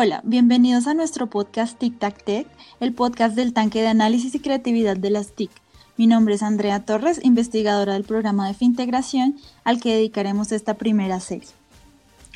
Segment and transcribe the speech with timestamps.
[0.00, 2.46] Hola, bienvenidos a nuestro podcast Tic Tac Tech,
[2.78, 5.50] el podcast del tanque de análisis y creatividad de las TIC.
[5.96, 9.34] Mi nombre es Andrea Torres, investigadora del programa de Fintegración,
[9.64, 11.48] al que dedicaremos esta primera serie.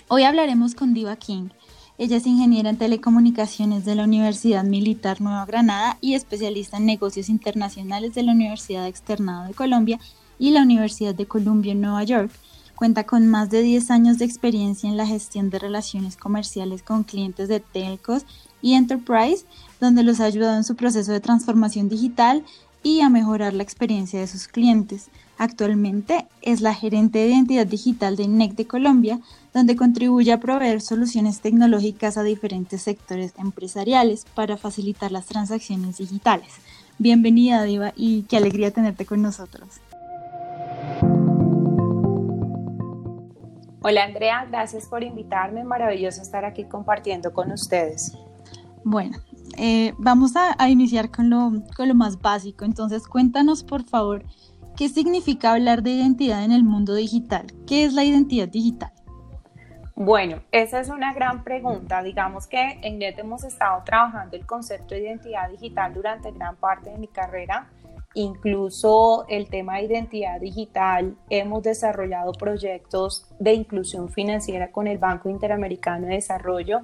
[0.09, 1.51] Hoy hablaremos con Diva King.
[1.99, 7.29] Ella es ingeniera en telecomunicaciones de la Universidad Militar Nueva Granada y especialista en negocios
[7.29, 10.01] internacionales de la Universidad Externado de Colombia
[10.37, 12.33] y la Universidad de Columbia en Nueva York.
[12.77, 17.05] Cuenta con más de 10 años de experiencia en la gestión de relaciones comerciales con
[17.05, 18.25] clientes de telcos
[18.61, 19.45] y enterprise,
[19.81, 22.45] donde los ha ayudado en su proceso de transformación digital
[22.83, 25.09] y a mejorar la experiencia de sus clientes.
[25.39, 29.21] Actualmente es la gerente de identidad digital de INEC de Colombia,
[29.55, 36.49] donde contribuye a proveer soluciones tecnológicas a diferentes sectores empresariales para facilitar las transacciones digitales.
[36.99, 39.69] Bienvenida, Diva, y qué alegría tenerte con nosotros.
[43.85, 45.65] Hola Andrea, gracias por invitarme.
[45.65, 48.17] Maravilloso estar aquí compartiendo con ustedes.
[48.85, 49.19] Bueno,
[49.59, 52.65] eh, vamos a, iniciar con lo, con lo más básico.
[52.65, 54.25] Entonces, cuéntanos por favor,
[54.77, 57.47] ¿qué significa hablar de identidad en el mundo digital?
[57.67, 58.93] ¿Qué es la identidad digital?
[59.95, 62.03] Bueno, esa es una gran pregunta.
[62.03, 66.91] Digamos que en NET hemos estado trabajando el concepto de identidad digital durante gran parte
[66.91, 67.69] de mi carrera.
[68.15, 75.31] Incluso el tema de identidad digital, hemos desarrollado proyectos de inclusión financiera con el Banco
[75.31, 76.83] Interamericano de Desarrollo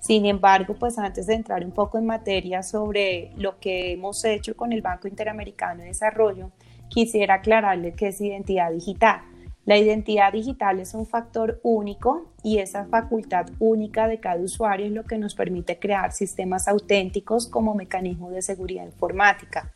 [0.00, 4.56] sin embargo, pues antes de entrar un poco en materia sobre lo que hemos hecho
[4.56, 6.50] con el Banco Interamericano de Desarrollo,
[6.88, 9.20] quisiera aclararle qué es identidad digital.
[9.66, 14.92] La identidad digital es un factor único y esa facultad única de cada usuario es
[14.92, 19.70] lo que nos permite crear sistemas auténticos como mecanismo de seguridad informática.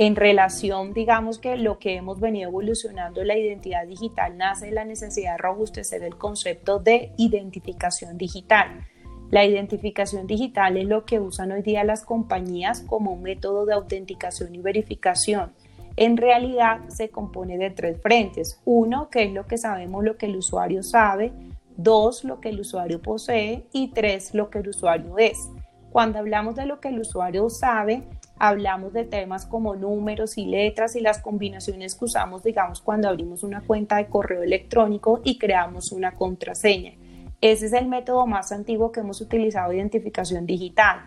[0.00, 4.84] En relación, digamos que lo que hemos venido evolucionando, la identidad digital nace de la
[4.84, 8.86] necesidad de robustecer el concepto de identificación digital
[9.30, 14.54] la identificación digital es lo que usan hoy día las compañías como método de autenticación
[14.56, 15.52] y verificación.
[15.96, 18.60] En realidad se compone de tres frentes.
[18.64, 21.32] Uno, que es lo que sabemos, lo que el usuario sabe.
[21.76, 23.66] Dos, lo que el usuario posee.
[23.72, 25.38] Y tres, lo que el usuario es.
[25.90, 28.02] Cuando hablamos de lo que el usuario sabe,
[28.40, 33.42] hablamos de temas como números y letras y las combinaciones que usamos, digamos, cuando abrimos
[33.42, 36.94] una cuenta de correo electrónico y creamos una contraseña.
[37.42, 41.00] Ese es el método más antiguo que hemos utilizado de identificación digital.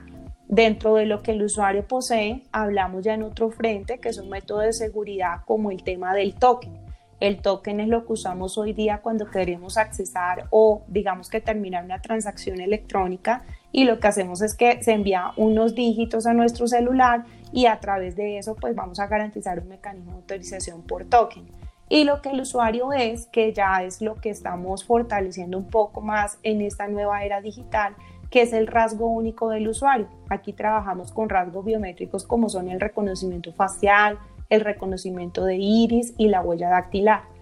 [0.48, 4.30] Dentro de lo que el usuario posee, hablamos ya en otro frente, que es un
[4.30, 6.84] método de seguridad como el tema del token.
[7.20, 11.84] El token es lo que usamos hoy día cuando queremos accesar o digamos que terminar
[11.84, 13.44] una transacción electrónica
[13.74, 17.82] y lo que hacemos es que se envía unos dígitos a nuestro celular y a
[17.82, 21.46] través de eso pues vamos a garantizar un mecanismo de autorización por token
[21.90, 26.02] y lo que el usuario es, que ya es lo que estamos fortaleciendo un poco
[26.02, 27.96] más en esta nueva era digital,
[28.32, 30.08] que es el rasgo único del usuario.
[30.30, 34.18] Aquí trabajamos con rasgos biométricos como son el reconocimiento facial,
[34.50, 37.33] el reconocimiento de iris y la huella dactilar.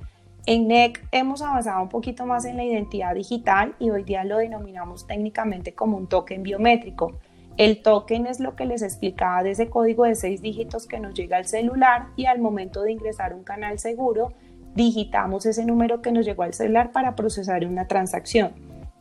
[0.47, 4.40] En NEC hemos avanzado un poquito más en la identidad digital y hoy día lo
[4.40, 7.13] denominamos técnicamente como un token biométrico.
[7.57, 11.13] El token es lo que les explicaba de ese código de seis dígitos que nos
[11.13, 14.34] llega al celular y al momento de ingresar un canal seguro,
[14.74, 18.53] digitamos ese número que nos llegó al celular para procesar una transacción.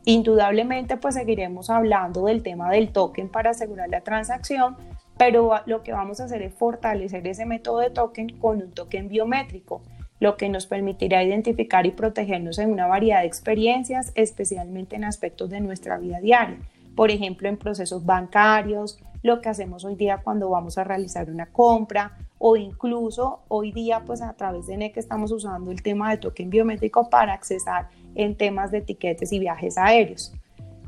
[0.05, 4.75] Indudablemente, pues seguiremos hablando del tema del token para asegurar la transacción,
[5.17, 9.07] pero lo que vamos a hacer es fortalecer ese método de token con un token
[9.07, 9.81] biométrico,
[10.21, 15.49] lo que nos permitirá identificar y protegernos en una variedad de experiencias, especialmente en aspectos
[15.49, 16.59] de nuestra vida diaria
[16.95, 21.45] por ejemplo, en procesos bancarios, lo que hacemos hoy día cuando vamos a realizar una
[21.47, 26.19] compra o incluso hoy día pues a través de NEC estamos usando el tema del
[26.19, 30.33] token biométrico para accesar en temas de etiquetes y viajes aéreos.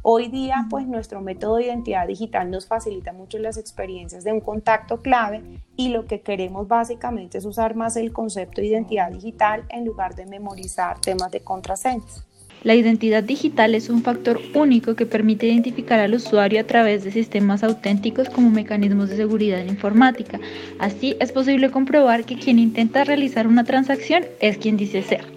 [0.05, 4.41] Hoy día pues nuestro método de identidad digital nos facilita mucho las experiencias de un
[4.41, 5.41] contacto clave
[5.77, 10.13] y lo que queremos básicamente es usar más el concepto de identidad digital en lugar
[10.15, 12.25] de memorizar temas de contraseñas.
[12.63, 17.11] La identidad digital es un factor único que permite identificar al usuario a través de
[17.11, 20.37] sistemas auténticos como mecanismos de seguridad informática.
[20.79, 25.32] Así es posible comprobar que quien intenta realizar una transacción es quien dice ser.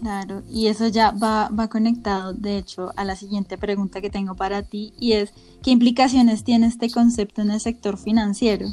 [0.00, 4.34] Claro, y eso ya va, va conectado, de hecho, a la siguiente pregunta que tengo
[4.34, 5.32] para ti y es,
[5.62, 8.66] ¿qué implicaciones tiene este concepto en el sector financiero?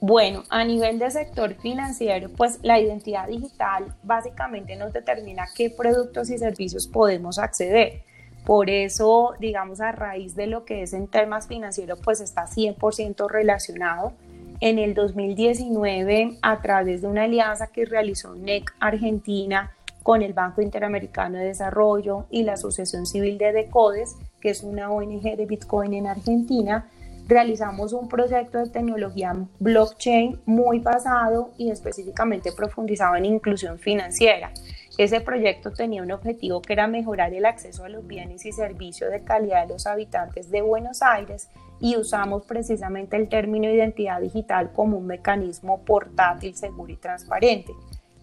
[0.00, 6.30] Bueno, a nivel de sector financiero, pues la identidad digital básicamente nos determina qué productos
[6.30, 8.02] y servicios podemos acceder.
[8.46, 13.28] Por eso, digamos, a raíz de lo que es en temas financieros, pues está 100%
[13.28, 14.12] relacionado.
[14.60, 19.72] En el 2019, a través de una alianza que realizó NEC Argentina
[20.08, 24.90] con el Banco Interamericano de Desarrollo y la Asociación Civil de Decodes, que es una
[24.90, 26.88] ONG de Bitcoin en Argentina,
[27.26, 34.50] realizamos un proyecto de tecnología blockchain muy basado y específicamente profundizado en inclusión financiera.
[34.96, 39.10] Ese proyecto tenía un objetivo que era mejorar el acceso a los bienes y servicios
[39.10, 41.50] de calidad de los habitantes de Buenos Aires
[41.80, 47.74] y usamos precisamente el término identidad digital como un mecanismo portátil, seguro y transparente.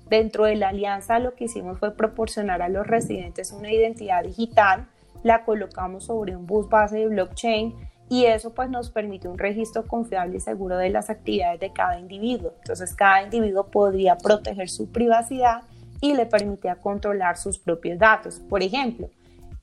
[0.09, 4.87] Dentro de la alianza lo que hicimos fue proporcionar a los residentes una identidad digital,
[5.23, 7.73] la colocamos sobre un bus base de blockchain
[8.09, 11.99] y eso pues nos permite un registro confiable y seguro de las actividades de cada
[11.99, 12.53] individuo.
[12.59, 15.63] Entonces cada individuo podría proteger su privacidad
[16.01, 18.39] y le permitía controlar sus propios datos.
[18.39, 19.09] Por ejemplo,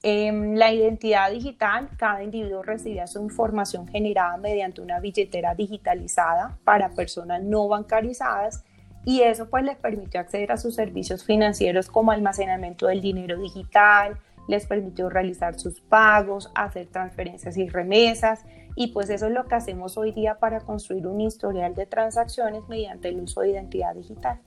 [0.03, 6.91] en la identidad digital, cada individuo recibía su información generada mediante una billetera digitalizada para
[6.91, 8.65] personas no bancarizadas
[9.05, 14.19] y eso pues les permitió acceder a sus servicios financieros como almacenamiento del dinero digital,
[14.49, 18.45] les permitió realizar sus pagos, hacer transferencias y remesas
[18.75, 22.63] y pues eso es lo que hacemos hoy día para construir un historial de transacciones
[22.69, 24.41] mediante el uso de identidad digital.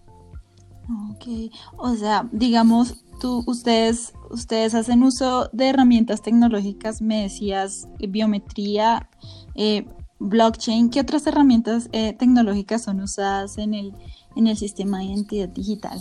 [1.11, 9.09] Ok, o sea, digamos, tú, ustedes, ustedes hacen uso de herramientas tecnológicas, me decías, biometría,
[9.55, 9.87] eh,
[10.19, 13.93] blockchain, ¿qué otras herramientas eh, tecnológicas son usadas en el,
[14.35, 15.99] en el sistema de identidad digital?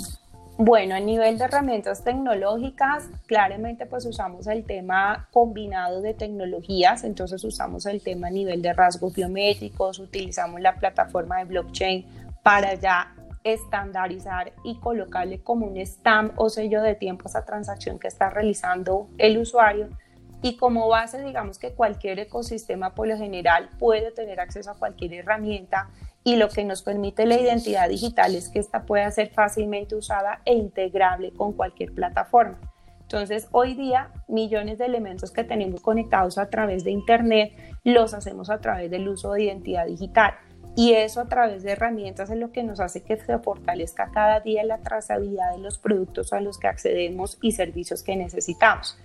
[0.56, 7.42] Bueno, a nivel de herramientas tecnológicas, claramente pues usamos el tema combinado de tecnologías, entonces
[7.42, 12.06] usamos el tema a nivel de rasgos biométricos, utilizamos la plataforma de blockchain
[12.44, 13.12] para ya
[13.42, 18.30] estandarizar y colocarle como un stamp o sello de tiempo a esa transacción que está
[18.30, 19.88] realizando el usuario.
[20.44, 25.14] Y como base, digamos que cualquier ecosistema por lo general puede tener acceso a cualquier
[25.14, 25.88] herramienta
[26.22, 30.42] y lo que nos permite la identidad digital es que esta pueda ser fácilmente usada
[30.44, 32.58] e integrable con cualquier plataforma.
[33.00, 38.50] Entonces, hoy día, millones de elementos que tenemos conectados a través de Internet los hacemos
[38.50, 40.34] a través del uso de identidad digital.
[40.76, 44.40] Y eso a través de herramientas es lo que nos hace que se fortalezca cada
[44.40, 48.98] día la trazabilidad de los productos a los que accedemos y servicios que necesitamos.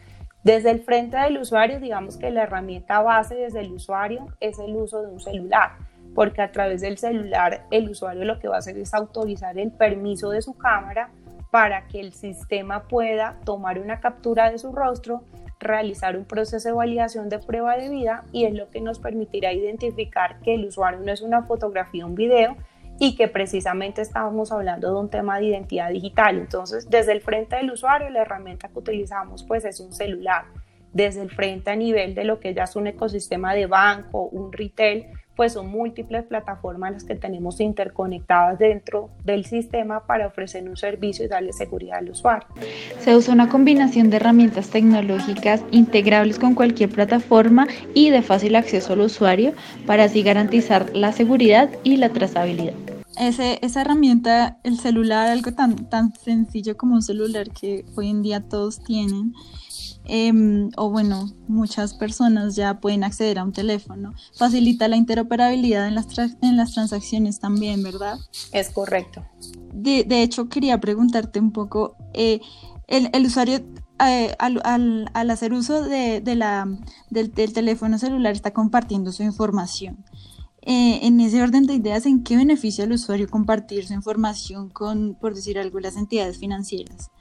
[0.43, 4.73] Desde el frente del usuario, digamos que la herramienta base desde el usuario es el
[4.75, 5.71] uso de un celular,
[6.15, 9.71] porque a través del celular el usuario lo que va a hacer es autorizar el
[9.71, 11.09] permiso de su cámara
[11.51, 15.23] para que el sistema pueda tomar una captura de su rostro
[15.59, 19.51] realizar un proceso de validación de prueba de vida y es lo que nos permitirá
[19.51, 22.55] identificar que el usuario no es una fotografía, un video
[22.99, 26.37] y que precisamente estábamos hablando de un tema de identidad digital.
[26.37, 30.45] Entonces, desde el frente del usuario, la herramienta que utilizamos pues es un celular.
[30.91, 34.51] Desde el frente a nivel de lo que ya es un ecosistema de banco, un
[34.51, 35.05] retail,
[35.39, 41.23] pues son múltiples plataformas las que tenemos interconectadas dentro del sistema para ofrecer un servicio
[41.23, 42.45] y darle seguridad al usuario.
[42.99, 48.91] Se usa una combinación de herramientas tecnológicas integrables con cualquier plataforma y de fácil acceso
[48.91, 49.53] al usuario
[49.85, 52.73] para así garantizar la seguridad y la trazabilidad.
[53.17, 58.23] Ese, esa herramienta, el celular, algo tan, tan sencillo como un celular que hoy en
[58.23, 59.33] día todos tienen,
[60.11, 64.15] Em, o bueno, muchas personas ya pueden acceder a un teléfono.
[64.35, 68.17] Facilita la interoperabilidad en las, en las transacciones también, ¿verdad?
[68.51, 69.23] Es correcto.
[69.71, 72.41] De, de hecho, quería preguntarte un poco, eh,
[72.87, 73.61] el, el, usuario
[74.03, 76.67] eh, al, al, al, hacer uso de, de la,
[77.11, 80.03] del, del, teléfono celular está compartiendo su información.
[80.63, 85.15] Eh, en ese orden de ideas, ¿en qué beneficia al usuario compartir su información con,
[85.21, 87.11] por decir algo, las entidades financieras?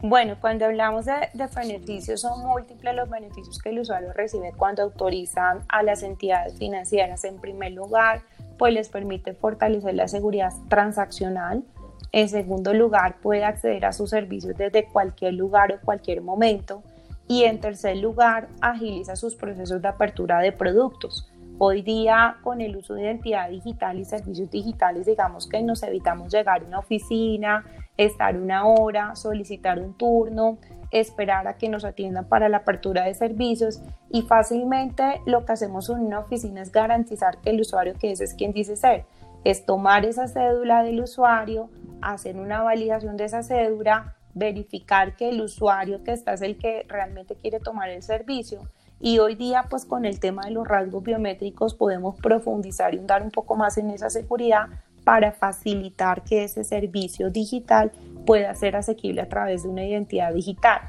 [0.00, 5.64] Bueno, cuando hablamos de, beneficios, son múltiples los beneficios que el usuario recibe cuando autorizan
[5.68, 7.24] a las entidades financieras.
[7.24, 8.22] En primer lugar,
[8.58, 11.64] pues les permite fortalecer la seguridad transaccional.
[12.12, 16.84] En segundo lugar, puede acceder a sus servicios desde cualquier lugar o cualquier momento.
[17.26, 21.28] Y en tercer lugar, agiliza sus procesos de apertura de productos.
[21.58, 26.32] Hoy día, con el uso de identidad digital y servicios digitales, digamos que nos evitamos
[26.32, 27.64] llegar a una oficina,
[27.98, 30.58] estar una hora, solicitar un turno,
[30.90, 35.90] esperar a que nos atiendan para la apertura de servicios y fácilmente lo que hacemos
[35.90, 39.04] en una oficina es garantizar que el usuario, que ese es quien dice ser,
[39.44, 41.68] es tomar esa cédula del usuario,
[42.00, 46.86] hacer una validación de esa cédula, verificar que el usuario que está es el que
[46.88, 48.68] realmente quiere tomar el servicio.
[49.00, 53.22] Y hoy día, pues con el tema de los rasgos biométricos podemos profundizar y dar
[53.22, 54.68] un poco más en esa seguridad
[55.08, 57.90] para facilitar que ese servicio digital
[58.26, 60.82] pueda ser asequible a través de una identidad digital.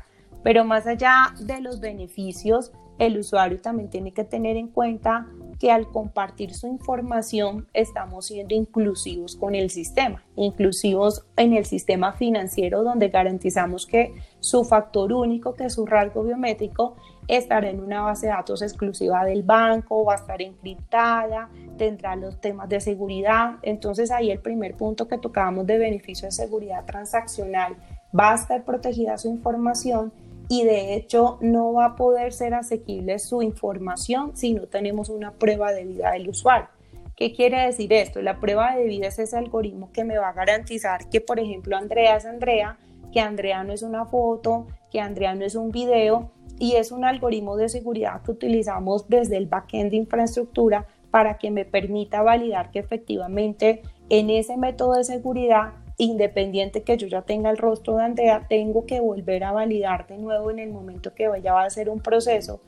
[0.43, 5.25] Pero más allá de los beneficios, el usuario también tiene que tener en cuenta
[5.59, 12.13] que al compartir su información estamos siendo inclusivos con el sistema, inclusivos en el sistema
[12.13, 16.95] financiero donde garantizamos que su factor único, que es su rasgo biométrico,
[17.27, 22.39] estará en una base de datos exclusiva del banco, va a estar encriptada, tendrá los
[22.39, 23.57] temas de seguridad.
[23.61, 27.75] Entonces ahí el primer punto que tocábamos de beneficio de seguridad transaccional,
[28.17, 30.11] va a estar protegida su información
[30.49, 35.31] y de hecho no va a poder ser asequible su información si no tenemos una
[35.31, 36.67] prueba de vida del usuario.
[37.15, 38.21] ¿Qué quiere decir esto?
[38.21, 41.77] La prueba de vida es ese algoritmo que me va a garantizar que, por ejemplo,
[41.77, 42.77] Andrea es Andrea,
[43.11, 47.05] que Andrea no es una foto, que Andrea no es un video, y es un
[47.05, 52.69] algoritmo de seguridad que utilizamos desde el backend de infraestructura para que me permita validar
[52.69, 58.03] que efectivamente en ese método de seguridad independiente que yo ya tenga el rostro de
[58.03, 61.89] Andrea, tengo que volver a validar de nuevo en el momento que vaya a hacer
[61.89, 62.61] un proceso,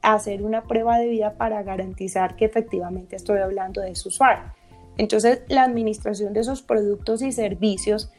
[0.00, 4.54] hacer una prueba de vida para garantizar que efectivamente estoy hablando de su usuario.
[4.96, 8.10] Entonces, la administración de esos productos y servicios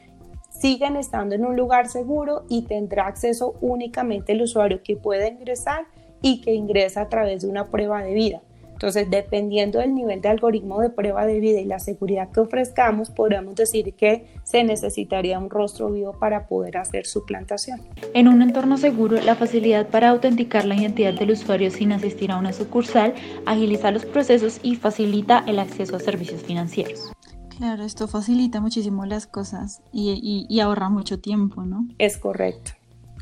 [0.51, 5.87] siguen estando en un lugar seguro y tendrá acceso únicamente el usuario que pueda ingresar
[6.21, 8.41] y que ingresa a través de una prueba de vida.
[8.79, 13.09] Entonces, dependiendo del nivel de algoritmo de prueba de vida y la seguridad que ofrezcamos,
[13.09, 17.81] podríamos decir que se necesitaría un rostro vivo para poder hacer su plantación.
[18.13, 22.37] En un entorno seguro, la facilidad para autenticar la identidad del usuario sin asistir a
[22.37, 27.11] una sucursal agiliza los procesos y facilita el acceso a servicios financieros.
[27.57, 31.85] Claro, esto facilita muchísimo las cosas y, ahorra mucho tiempo, ¿no?
[31.97, 32.71] Es correcto.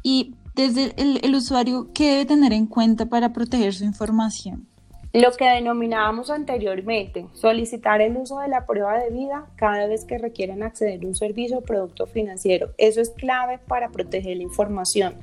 [0.04, 4.67] Y desde el, el usuario, ¿qué debe tener en cuenta para proteger su información?
[5.14, 10.18] Lo que denominábamos anteriormente, solicitar el uso de la prueba de vida cada vez que
[10.18, 12.74] requieran acceder a un servicio o producto financiero.
[12.78, 15.16] Eso es clave para proteger la información.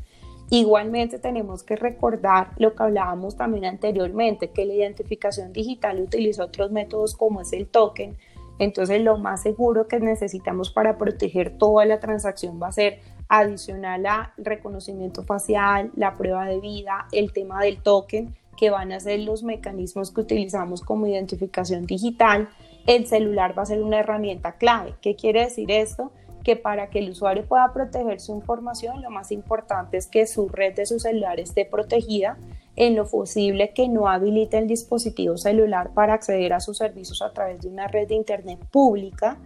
[0.48, 6.70] Igualmente tenemos que recordar lo que hablábamos también anteriormente, que la identificación digital utiliza otros
[6.70, 8.16] métodos como es el token.
[8.58, 14.06] Entonces lo más seguro que necesitamos para proteger toda la transacción va a ser adicional
[14.06, 19.20] a reconocimiento facial, la prueba de vida, el tema del token que van a ser
[19.20, 22.48] los mecanismos que utilizamos como identificación digital,
[22.86, 24.94] el celular va a ser una herramienta clave.
[25.00, 26.12] ¿Qué quiere decir esto?
[26.42, 30.48] Que para que el usuario pueda proteger su información, lo más importante es que su
[30.48, 32.36] red de su celular esté protegida,
[32.76, 37.32] en lo posible que no habilite el dispositivo celular para acceder a sus servicios a
[37.32, 39.38] través de una red de Internet pública,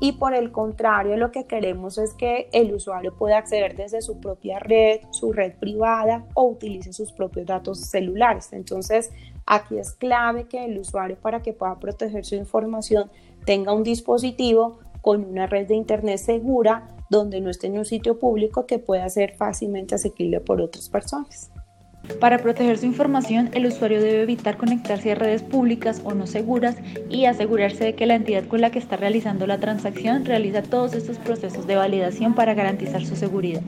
[0.00, 4.18] y por el contrario lo que queremos es que el usuario pueda acceder desde su
[4.18, 8.52] propia red, su red privada o utilice sus propios datos celulares.
[8.52, 9.10] Entonces
[9.44, 13.10] aquí es clave que el usuario para que pueda proteger su información
[13.44, 18.18] tenga un dispositivo con una red de internet segura donde no esté en un sitio
[18.18, 21.50] público que pueda ser fácilmente asequible por otras personas.
[22.18, 26.76] Para proteger su información, el usuario debe evitar conectarse a redes públicas o no seguras
[27.08, 30.94] y asegurarse de que la entidad con la que está realizando la transacción realiza todos
[30.94, 33.62] estos procesos de validación para garantizar su seguridad.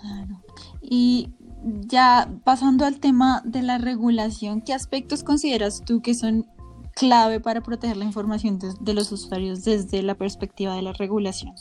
[0.00, 0.40] Claro.
[0.80, 1.30] Y
[1.64, 6.46] ya pasando al tema de la regulación, ¿qué aspectos consideras tú que son
[6.94, 11.54] clave para proteger la información de, los usuarios desde la perspectiva de la regulación?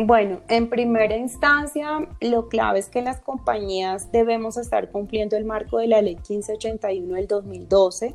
[0.00, 5.78] Bueno, en primera instancia, lo clave es que las compañías debemos estar cumpliendo el marco
[5.78, 8.14] de la ley 1581 del 2012.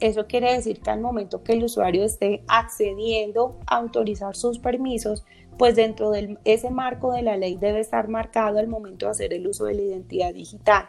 [0.00, 5.24] Eso quiere decir que al momento que el usuario esté accediendo a autorizar sus permisos,
[5.56, 9.32] pues dentro de ese marco de la ley debe estar marcado al momento de hacer
[9.32, 10.84] el uso de la identidad digital.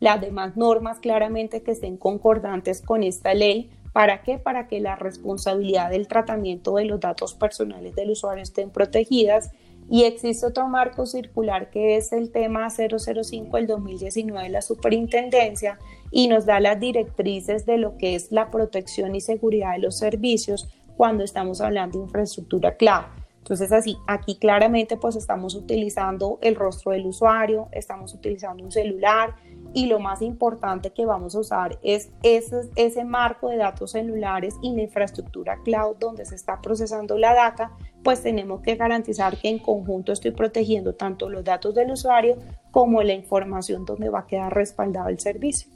[0.00, 3.70] Las demás normas claramente que estén concordantes con esta ley.
[3.92, 4.38] ¿Para qué?
[4.38, 9.52] Para que la responsabilidad del tratamiento de los datos personales del usuario estén protegidas
[9.88, 15.78] y existe otro marco circular que es el tema 005 del 2019 de la superintendencia
[16.10, 19.98] y nos da las directrices de lo que es la protección y seguridad de los
[19.98, 23.04] servicios cuando estamos hablando de infraestructura cloud.
[23.38, 29.36] Entonces así, aquí claramente pues estamos utilizando el rostro del usuario, estamos utilizando un celular
[29.74, 34.54] y lo más importante que vamos a usar es ese, ese marco de datos celulares
[34.62, 39.48] y la infraestructura cloud donde se está procesando la data, pues tenemos que garantizar que
[39.48, 42.36] en conjunto estoy protegiendo tanto los datos del usuario
[42.70, 45.70] como la información donde va a quedar respaldado el servicio.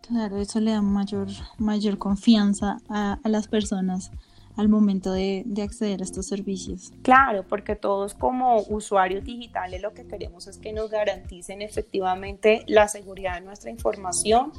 [0.00, 4.12] Claro, eso le da mayor, mayor confianza a, a las personas
[4.56, 6.92] al momento de, acceder a estos servicios.
[7.02, 12.88] Claro, porque todos como usuarios digitales lo que queremos es que nos garanticen efectivamente la
[12.88, 14.52] seguridad de nuestra información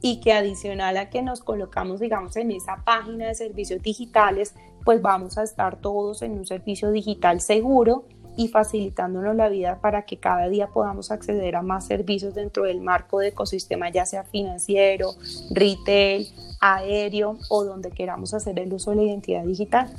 [0.00, 5.02] y que adicional a que nos colocamos, digamos, en esa página de servicios digitales, pues
[5.02, 8.04] vamos a estar todos en un servicio digital seguro
[8.38, 12.80] y facilitándonos la vida para que cada día podamos acceder a más servicios dentro del
[12.80, 15.10] marco de ecosistema, ya sea financiero,
[15.50, 16.28] retail,
[16.60, 19.90] aéreo o donde queramos hacer el uso de la identidad digital.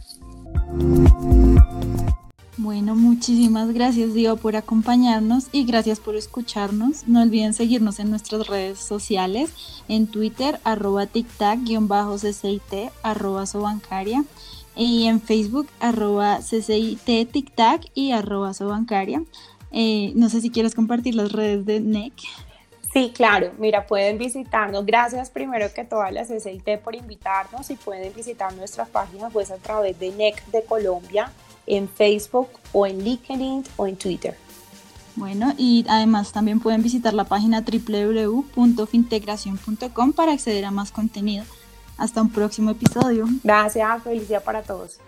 [2.58, 7.08] Bueno, muchísimas gracias Diego por acompañarnos y gracias por escucharnos.
[7.08, 9.52] No olviden seguirnos en nuestras redes sociales,
[9.88, 14.24] en Twitter, arroba tictac-ccit, arroba sobancaria,
[14.80, 19.22] y en Facebook, arroba ccit tictac y arroba sobancaria.
[19.72, 22.14] Eh, no sé si quieres compartir las redes de NEC.
[22.94, 23.52] Sí, claro.
[23.60, 24.86] Mira, pueden visitarnos.
[24.86, 29.52] Gracias primero que todo a la CCIT por invitarnos y pueden visitar nuestra página pues
[29.52, 31.32] a través de NEC de Colombia
[31.68, 34.36] en Facebook o en LinkedIn o en Twitter.
[35.16, 41.44] Bueno, y además también pueden visitar la página www.fintegración.com para acceder a más contenido.
[42.00, 43.26] Hasta un próximo episodio.
[43.44, 45.00] Gracias, felicidad para todos.